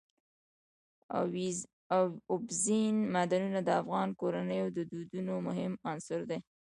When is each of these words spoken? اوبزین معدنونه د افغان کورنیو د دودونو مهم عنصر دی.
اوبزین 2.33 2.95
معدنونه 3.13 3.59
د 3.63 3.69
افغان 3.81 4.09
کورنیو 4.19 4.67
د 4.77 4.79
دودونو 4.91 5.33
مهم 5.47 5.73
عنصر 5.91 6.21
دی. 6.29 6.39